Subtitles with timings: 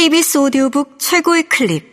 [0.00, 1.84] KBS 오디오북 최고의 클립.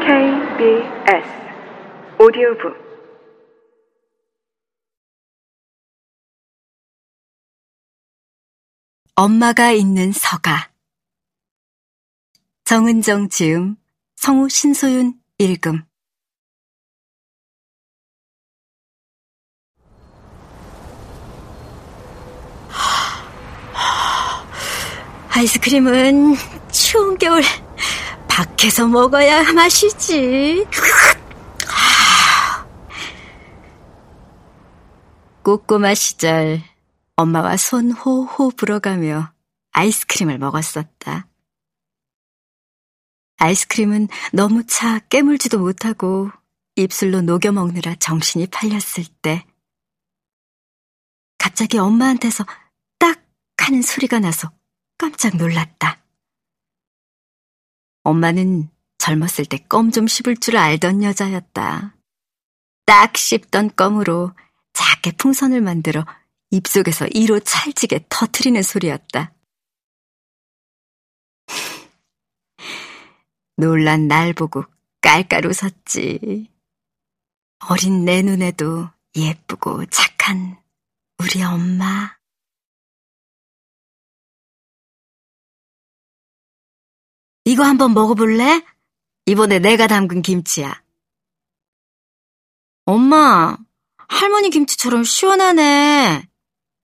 [0.00, 1.28] KBS
[2.18, 2.74] 오디오북.
[9.16, 10.70] 엄마가 있는 서가.
[12.64, 13.76] 정은정 지음
[14.14, 15.84] 성우 신소윤 읽음
[25.36, 26.34] 아이스크림은
[26.72, 27.42] 추운 겨울
[28.26, 30.66] 밖에서 먹어야 맛이지.
[35.42, 36.62] 꼬꼬마 시절
[37.16, 39.30] 엄마와 손 호호 불어가며
[39.72, 41.28] 아이스크림을 먹었었다.
[43.36, 46.30] 아이스크림은 너무 차 깨물지도 못하고
[46.76, 49.44] 입술로 녹여 먹느라 정신이 팔렸을 때
[51.36, 52.46] 갑자기 엄마한테서
[52.98, 53.22] 딱
[53.58, 54.55] 하는 소리가 나서
[55.06, 56.02] 깜짝 놀랐다.
[58.02, 58.68] 엄마는
[58.98, 61.94] 젊었을 때 껌 좀 씹을 줄 알던 여자였다.
[62.86, 64.32] 딱 씹던 껌으로
[64.72, 66.04] 작게 풍선을 만들어
[66.50, 69.32] 입속에서 이로 찰지게 터트리는 소리였다.
[73.56, 74.64] 놀란 날 보고
[75.00, 76.50] 깔깔 웃었지.
[77.68, 80.60] 어린 내 눈에도 예쁘고 착한
[81.18, 82.16] 우리 엄마.
[87.46, 88.60] 이거 한번 먹어볼래?
[89.26, 90.82] 이번에 내가 담근 김치야.
[92.86, 93.56] 엄마,
[94.08, 96.28] 할머니 김치처럼 시원하네.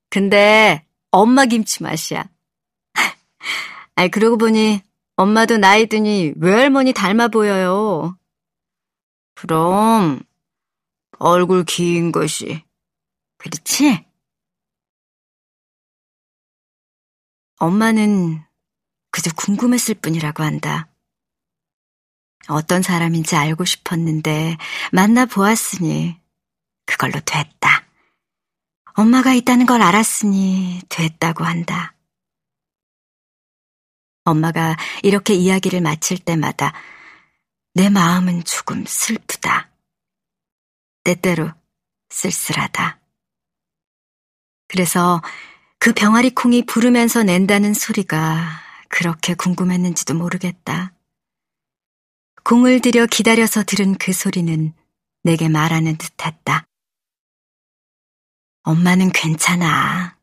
[0.09, 2.31] 근데 엄마 김치 맛이야.
[3.97, 4.83] 아이, 그러고 보니
[5.17, 8.17] 엄마도 나이 드니 외할머니 닮아 보여요.
[9.35, 10.21] 그럼
[11.19, 12.63] 얼굴 긴 것이
[13.37, 14.07] 그렇지?
[17.59, 18.45] 엄마는
[19.13, 20.89] 그저 궁금했을 뿐이라고 한다.
[22.49, 24.56] 어떤 사람인지 알고 싶었는데
[24.91, 26.19] 만나 보았으니
[26.87, 27.87] 그걸로 됐다.
[28.95, 31.95] 엄마가 있다는 걸 알았으니 됐다고 한다.
[34.25, 36.72] 엄마가 이렇게 이야기를 마칠 때마다
[37.75, 39.71] 내 마음은 조금 슬프다.
[41.05, 41.51] 때때로
[42.11, 43.01] 쓸쓸하다.
[44.69, 45.21] 그래서
[45.78, 50.92] 그 병아리 콩이 부르면서 낸다는 소리가 그렇게 궁금했는지도 모르겠다.
[52.44, 54.75] 공을 들여 기다려서 들은 그 소리는
[55.22, 56.66] 내게 말하는 듯 했다.
[58.64, 60.19] 엄마는 괜찮아.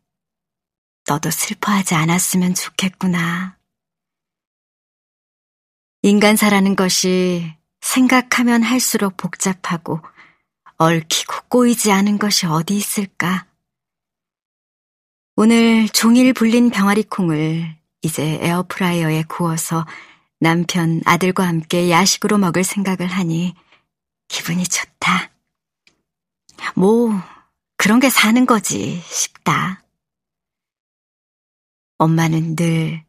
[1.07, 3.57] 너도 슬퍼하지 않았으면 좋겠구나.
[6.03, 7.51] 인간사라는 것이
[7.81, 10.00] 생각하면 할수록 복잡하고
[10.78, 13.47] 얽히고 꼬이지 않은 것이 어디 있을까?
[15.36, 19.86] 오늘 종일 불린 병아리 콩을 이제 에어프라이어에 구워서
[20.40, 23.54] 남편, 아들과 함께 야식으로 먹을 생각을 하니
[24.28, 25.32] 기분이 좋다.
[26.76, 27.12] 뭐,
[27.76, 29.84] 그런 게 사는 거지 싶다.
[31.98, 33.04] 엄마는 늘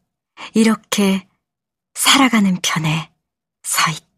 [0.55, 1.28] 이렇게
[1.95, 3.12] 살아가는 편에
[3.62, 4.09] 서 있다.